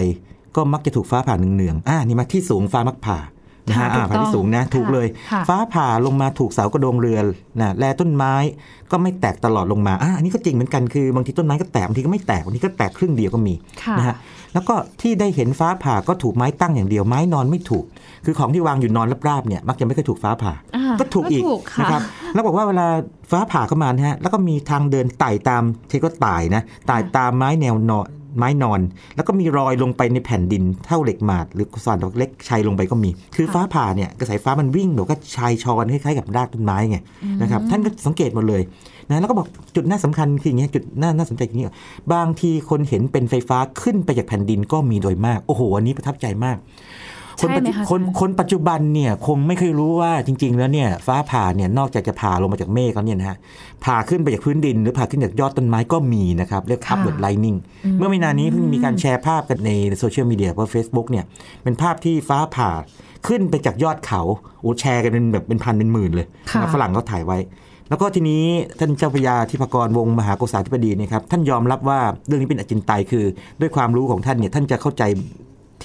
[0.57, 3.19] ก็มักจะถูกฟ้าผ่าเนืองๆอ่านี่มาที่สูงฟ้ามักผ่า
[3.69, 7.25] นะฮะค่ะอ่าถูกต้องผ่าที่สูงนะถูกเลยค่ะฟ้าผ่าลงมาถูกเสากระโดงเรือน
[7.61, 8.33] นะแลต้นไม้
[8.91, 14.15] ก็ไม่แตกตลอดลงมาอ่าอันนี้ก็จริงเหมือนกันคือบางทีต้นไม้ก็แตกบางทีก็ไม่แตกบางทีก็แตกครึ่งเดียวก็มีค่ะนะฮะ
[14.53, 17.85] แล้วก็ที่ได้เห็นฟ้าผ่าก็ถูกไม้ตั้งอย่างเดียวไม้นอนไม่ถูก
[18.25, 22.01] คือของที่วางอยู่นอนราบๆเนี่ยมักจะไม่เคยถูกฟ้าผ่าอ่าก็ถูกอีกค่ะนะครับ
[22.33, 22.87] แล้วบอกว่าเวลา
[23.31, 28.79] ฟ้าผ่าเข้ามานะฮะแล้วก็มีทางเดินไต่ตามเทก็ไต่นะไต่ตามไม้แนวนอน ไม้นอน
[29.15, 36.97] แล้วก็มีรอยลงไปในแผ่นดินเท่าเหล็กหมาด หรือสานดอกเล็กชัยลงไปก็มี คือฟ้าผ่าเนี่ยกระแสฟ้ามันวิ่งหรือก็ชายชอนคล้ายๆกับรากต้นไม้ไง
[37.41, 38.61] นะครับท่านก็สังเกตหมดเลย
[39.09, 41.65] นะแล้วก็บอกจุดน่าสำคัญคืออย่างเงี้ยจุดน่าน่าสนใจอย่างนี้
[42.13, 46.57] บางทีคนเห็นเป็นไฟฟ้าขึ้นไปจากแผ่นดินก็มีโดยมาก โอ้โหอันนี้ประทับใจมาก
[47.41, 53.37] คนใช่ปัจไหมจุคะคนอาจารย์คนปัจจุบันเนี่ยคงไม่เคยรู้ว่าจริง ๆ แล้วเนี่ยฟ้าผ่าเนี่ยนอกจากจะผ่าลงมาจากเมฆแล้วเนี่ยนะฮะ
[53.85, 57.57] ผ่าขึ้นไปจากพื้นดิน หรือผ่าขึ้นจากยอดต้นไม้ก็มีนะครับ เรียกค่ะ upward lightning
[57.97, 61.25] เมื่อไม่นานนี้เพิ่งมีการแชร์ภาพกันในโซเชียลมีเดียว่า Facebook เนี่ย
[61.63, 62.71] เป็นภาพที่ฟ้าผ่า
[63.27, 64.21] ขึ้นไปจากยอดเขา
[64.61, 67.37] โอ้แชร์กันเป็นแบบเป็นพันเป็นหมื่นเลยค่ะนะฝรั่งเขาถ่ายไว้
[67.89, 68.43] แล้วก็ทีนี้
[68.79, 73.25] ท่านเจ้าพระยาธิปกรวงศ์มหาโกษาธิบดีเนยครับท่านยอมรับว่าเรื่องนี้เป็นอจินไตยคือ
[73.61, 75.03] ด้วยความรู้ของท่านเนี่ยท่านจะเข้าใจ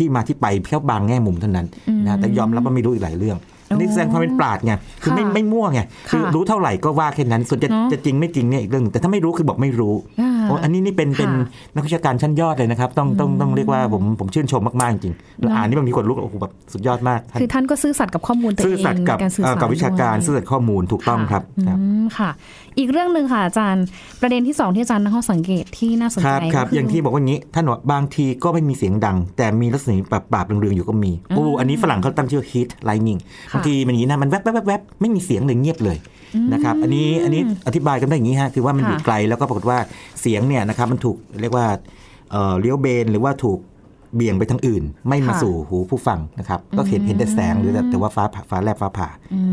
[0.03, 1.67] ที่มาที่ไปเพียงบางแง่มุมเท่านั้น
[2.07, 3.39] นะแต่ยอมรับว่าไม่รู้อีกหลายเรื่อง
[3.71, 9.95] อันนี่แสดงความเป็นปราดไงคือไม่ค่ะไม่มั่วไงคือค่ะรู้เท่าไหร่ก็ว่าแค่นั้น ส่วนจะเนอะจะจริงไม่จริงเนี่ยอีกเรื่องหนึ่งแต่ถ้าไม่รู้คือบอกไม่รู้
[10.43, 22.31] อ่าโอ้อันนี้นี่เป็นเป็นค่ะนักวิชาการชั้นยอดเลยนะครับ ต้องต้องต้องเรียกว่าผมผมชื่นชมมาก ๆ จริงๆแล้วอ่านนี่บางทีคนลุกโอ้โหแบบสุดยอดมากท่านคือท่านก็ซื่อสัตย์กับข้อมูลตัวเองซื่อสัตย์กับในการสื่อเอ่อสารกับวิชาการด้วยซื่อสัตย์ข้อมูลถูกต้องครับอืครับมค่ะ
[22.79, 23.85] อีกเรื่องหนึ่งค่ะอาจารย์
[24.21, 35.99] ประเด็นที่สองที่อาจารย์ตั้งข้อสังเกตที่น่าสนคใจรับครับก็คือย่างที่บอกว่าอย่างนี้ท่านบอกบางทีก็ไม่มีเสียงดัง แต่มีลักษณะปราบปราบๆเรืองๆอยู่ก็มีโอ้อันนี้ฝรั่งเขาตั้งชื่อ heat lightning ค่ะบางทีมันอย่างนี้นะมันแวบแวบแวบแวบไม่มีเสียงเลยเงียบเลย
[36.53, 39.79] นะครับอันนี้อันนี้อธิบายกันได้อย่างนี้ฮะคือว่ามันอยู่ค่ะไกลแล้วก็ปรากฏว่า
[40.23, 41.67] เสียงเนี่ยนะครับมันถูกเรียกว่า
[42.31, 43.59] เอ่อเลี้ยวเบนหรือว่าถูก
[44.17, 49.09] เบี่ยงไปทางอื่น ไม่มาค่ะสู่หูผู้ฟังนะครับ ก็เห็นเห็นแต่แสงหรือแต่แต่ว่าฟ้าผ่าฟ้าแลบฟ้าผ่า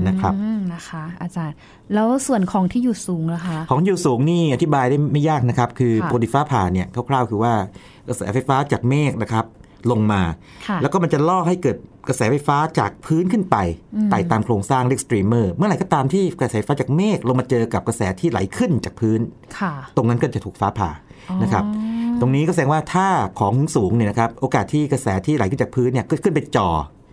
[0.07, 1.55] นะครับอืมนะคะ อาจารย์
[1.93, 7.53] แล้วส่วนของที่อยู่สูงนะคะ ของอยู่สูงนี่อธิบายได้ไม่ยากนะครับ คือค่ะปกติฟ้าผ่าเนี่ยคร่าวๆคือว่า
[8.07, 9.45] กระแสไฟฟ้าจากเมฆนะครับ
[9.91, 10.21] ลงมา
[10.67, 13.57] ค่ะแล้วก็มันจะล่อให้เกิดกระแสไฟฟ้าจากพื้นขึ้นไป
[14.11, 19.19] ไต่ตามโครงสร้างเรียกสตรีมเมอร์เมื่อไหร่ก็ตามที่กระแสไฟฟ้าจากเมฆลงมาเจอกับกระแสที่ไหลขึ้นจากพื้น
[19.59, 20.89] ค่ะตรงนั้นก็จะถูกฟ้าผ่า
[21.43, 21.63] นะครับ
[22.21, 23.07] ตรงนี้ก็แสดงว่าถ้า
[23.39, 26.69] ของสูงเนี่ยนะครับโอกาสที่กระแสที่ไหลขึ้นจากพื้นเนี่ยก็ขึ้นไปจ่อ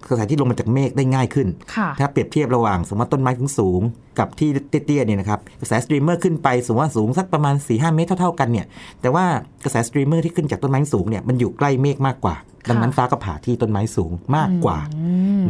[0.08, 8.66] กระแสที่ลงมาจากเมฆได้ง่ายขึ้นค่ะถ้าเปรียบเทียบระหว่างสมมติต้นไม้สูงๆกับที่เตี้ยๆเนี่ยนะครับ กระแสสตรีมเมอร์ขึ้นไปสูงว่าสูงสักประมาณ4-5เมตรเท่าๆกันเนี่ย
[9.00, 9.24] แต่ว่า
[9.64, 12.36] กระแสสตรีมเมอร์ที่ขึ้นจากต้นไม้สูงเนี่ยมันอยู่ใกล้เมฆมากกว่า
[12.68, 14.78] ดังนั้นฟ้าก็ผ่าที่ต้นไม้สูงมากกว่า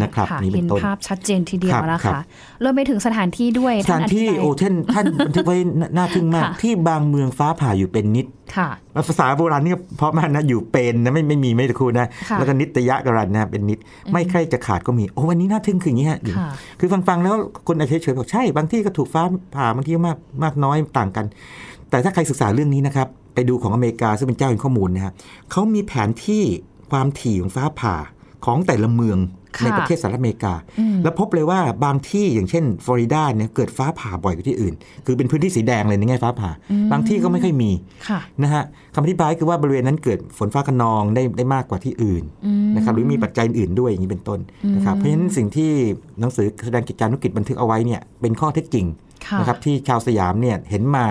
[0.03, 2.25] นะครับค่ะนี่เป็เห็นนต้นภาพชัดเจนทีเดียวครับนะครัคะบ
[2.63, 8.27] รวมไปถึงสถานที่ด้วยสถานที่ธิบยโอ้ท่านท่านบันทึกไว้น่าน่าทึ่งมากค่ะที่บางเมืองฟ้าผ่าอยู่เป็นนิด
[8.57, 8.69] ค่ะ
[9.09, 13.79] ภาษาโบราณนี่เพราะมากนะอยู่เป็นนะไม่ไม่มีไม่ตะคูนะค่ะแล้วก็นิตยะกรันนะเป็นนิด
[14.13, 16.51] ไม่ใครจะขาดก็มีโอ้วันนี้น่าทึ่งคืออย่างนี้ฮะค่ะ
[16.81, 17.35] คือฟังฟังๆแล้ว
[17.67, 19.23] คนอาจจะเฉยๆบอกใช่ บางที่ก็ถูกฟ้า
[19.57, 21.27] ผ่าบางที่ก็มากมากน้อยต่างกัน
[21.91, 25.13] แต่ถ้าใครศึกษาเรื่องนี้นะครับไปดูของอเมริกาซึ่งเป็นเจ้าแห่งข้อมูลนะฮะ
[25.51, 26.43] เขามีแผนที่
[26.91, 27.97] ความถี่ของฟ้าผ่า
[28.45, 29.19] ของแต่ละเมือง
[29.57, 30.55] ค่ะในประเทศสหรัฐอเมริกา
[31.03, 34.75] แล้วพบเลยว่าบางที่อย่างเช่นฟลอริดาเนี่ยเกิดฟ้าผ่าบ่อยกว่าที่อื่น
[35.07, 36.51] คือเป็นพื้นที่สีแดงเลยในแง่ฟ้าผ่า
[36.93, 37.71] บางที่ก็ไม่ค่อยมี
[38.09, 38.63] ค่ะนะฮะ
[38.95, 42.25] คำอธิบายคือว่าบริเวณนั้นเกิดฝนฟ้าคะนองได้ได้มากกว่าที่อื่น
[42.77, 44.41] นะครับหรือมีปัจจัยอื่นด้วยอย่างนี้เป็นต้น
[44.77, 45.71] นะครับเพราะฉะนั้นสิ่งที่
[46.21, 48.87] หนังสือแสดงกิจการธุรกิจบันทึกเอาไว้เนี่ยเป็นข้อเท็จจริง
[49.27, 51.07] ค่ะนะครับที่ชาวสยามเนี่ยเห็นมา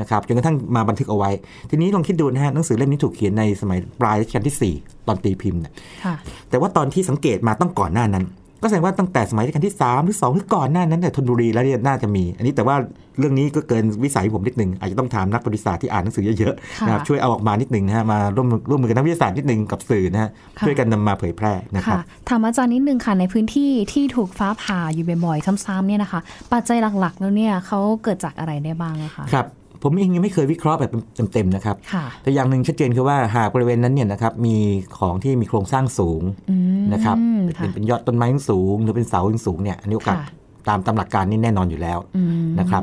[0.00, 1.30] นะครับจนกระทั่งมาบันทึกเอาไว้
[1.70, 5.72] ทีนี้ลองคิดดูนะฮะหนังสือเล่มนี้ถูกเขียนในสมัยปลายรัชกาลที่ 4 ตอนตีพิมพ์เนี่ย
[6.04, 6.14] ค่ะ
[6.50, 8.26] แต่ว่าตอนที่สังเกตมาต้องก่อนหน้านั้น
[8.62, 12.76] ก็แสดงว่าตั้งแต่สมัยรัชกาลที่ 3 หรือ 2 หรือก่อนหน้านั้นแต่ยธนบุรีแล้วเนี่ยน่าจะมี อันนี้แต่ว่า
[13.18, 26.20] เรื่องนี้ก็เกินวิสัยผมนิดนึงอาจจะต้องถามนักประวัติศาสตร์ที่อ่านหนังสือเยอะๆนะครับค่ะช่วยเอาออกมานิดนึงนะฮะมาร่วมมือร่วมมือกับนักวิทยาศาสตร์นิดนึงกับสื่อนะฮะค่ะช่วยกันนำมาเผยแพร่นะครับค่ะถามอาจารย์นิดนึงค่ะในพื้นที่ที่ถูกฟ้าผ่าอยู่บ่อยๆซ้ำๆเนี่ยนะคะ
[26.52, 29.46] ปัจจัยหลักๆแล้วเนี่ยเขาเกิดจากอะไรได้บ้างอะคะครับ
[29.82, 30.90] ผมเองยังไม่เคยวิเคราะห์แบบ
[31.32, 34.56] เต็มๆนะครับค่ะแต่อย่างหนึ่งชัดเจนคือว่าหากบริเวณนั้นเนี่ยนะครับมี
[34.98, 37.16] ของที่มีโครงสร้างสูงอืมนะครับ
[37.58, 40.34] ค่ะเป็นเป็นยอดต้นไม้สูง หรือเป็นเสาสูงเนี่ยอันนี้โอกาสค่ะ
[40.68, 42.82] ตามตามหลักการนี่แน่นอนอยู่แล้วอืมนะครับ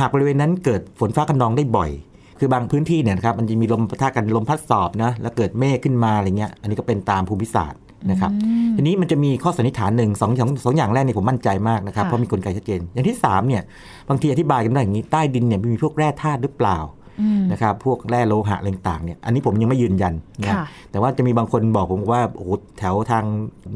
[0.00, 1.90] หากบริเวณนั้นเกิดฝนฟ้าคะนองได้บ่อย
[2.38, 8.32] คือบางพื้นที่เนี่ยนะครับมันจะมีลมปะทะกันลมพัดสอบนะแล้วเกิดเมฆขึ้นมาอะไรเงี้ยอันนี้ก็เป็นตามภูมิศาสตร์ นะครับ
[8.76, 13.62] ทีนี้มันจะมีข้อสันนิษฐานหนึ่งสองสองสองอย่างแรกเนี่ยผมมั่นใจมากนะครับค่ะเพราะมีกลไกชัดเจน อย่างที่สามเนี่ย
[14.08, 16.99] บางทีอธิบายกันได้อย่างนี้ใต้ดินเนี่ยมีพวกแร่ธาตุหรือเปล่าอืม
[17.52, 23.24] นะครับพวกแร่โลหะอะไรต่างๆเนี่ยอันนี้ผมยังไม่ยืนยันนะค่ะแต่ว่าจะมีบางคนบอกผมว่าโอ้โหแถวทาง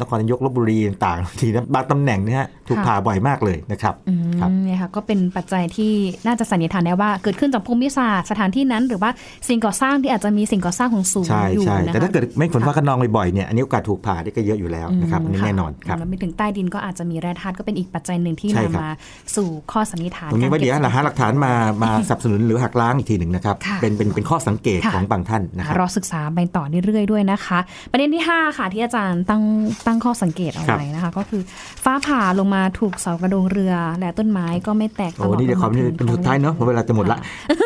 [0.01, 5.93] นครนายกลบบุรีต่างๆทีนะบางตำแหน่งเนี่ยฮะถูกค่ะผ่าบ่อยมากเลยนะครับอืมครับเนี่ยค่ะก็เป็นปัจจัยที่
[6.27, 9.11] น่าจะสันนิษฐานได้ว่า เกิดขึ้นจากภูมิศาสตร์สถานที่นั้น หรือว่า
[9.49, 18.89] สิ่งก่อสร้างที่อาจจะมีสิ่งก่อสร้างของสูงใช่อยู่ใช่นะคะแต่ถ้าเกิดไม่ฝนฟ้าขนองบ่อยๆเนี่ยอันนี้โอกาสถูกผ่าได้ก็เยอะอยู่แล้วนะครับอันนี้ค่ะแน่นอนครับแล้วไปถึงใต้ดินก็อาจจะมีแร่ธาตุก็เป็นอีกปัจจัยหนึ่งที่ใช่นำครับมา
[19.37, 21.53] สู่ข้อสันนิษฐานตรงนี้ว่าเดี๋ยวกหาหลักฐานมา
[21.83, 27.59] มาสนับสนุนหรือหักล้างอีกทีหนึ่งนะครับค่ะเป็นเป็นเป็นข้อสังเกตค่ะของบางท่านนะครับรอศึกษาไปต่อเรื่อยๆด้วยนะคะ
[27.93, 29.43] ประเด็นที่ 5 ค่ะที่อาจารย์ตั้ง
[29.87, 31.43] ตั้งข้อสังเกตเอาไว้นะคะ ก็คือ
[31.85, 37.19] ฟ้าผ่าลงมาถูกเสากระโดงเรือ และต้นไม้ก็ไม่แตกตลโอ้อดนี่เดี๋ยวขอลงมาถึงเป็นสุดท้ายเนาะเพราะเวลาจะหมดละ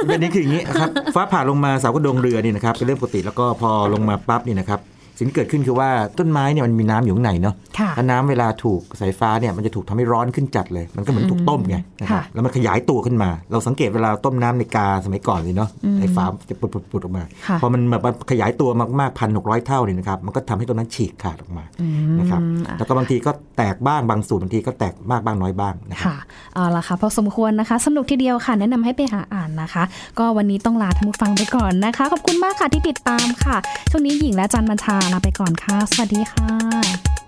[0.08, 4.80] ประเด็นคืออย่างนี้นะครับฟ้าผ่าลงมาเสากระดงเรือนี่นะครับเป็นเรื่องปกติแล้วก็พอลงมาปั๊บนี่นะครับ
[5.18, 15.68] สิ่งที่เกิดขึ้นคือว่าต้นไม้เนี่ยมันมีน้ำอยู่ข้างในเนาะค่ะแล้วน้ำเวลาถูกสายฟ้าเนี่ยมันจะถูกทำให้ร้อนขึ้นจัดเลย มันก็เหมือนถูกต้มไงนะครับค่ะแล้วมันขยายตัวขึ้นมา เราสังเกตเวลาต้มน้ำในกาสมัยก่อนเลยเนาะ
[16.00, 21.64] ไอ้ฟ้าจะปุดปุดปุดออกมาค่ะพอมันแบบขยายตัวมากๆพันหกร้อยเท่าเนี่ยนะครับมันก็ทำให้ต้นนั้นฉีกขาดออกมา
[22.20, 26.18] นะครับอะแล้วก็บางทีก็แตกบ้างบางส่วนบางทีก็แตกมากบ้างน้อยบ้างนะครับค่ะ
[26.54, 29.84] เอาละค่ะพอสมควรนะคะ สนุกทีเดียวค่ะ แนะนำให้ไปหาอ่านนะคะ
[30.18, 33.56] ก็วันนี้ต้องลาท่านผู้ฟังไปก่อนนะคะ ขอบคุณมากค่ะที่ติดตามค่ะ
[33.90, 37.27] ช่วงนี้หญิงและจันบัญชาลาไปก่อนค่ะ สวัสดีค่ะ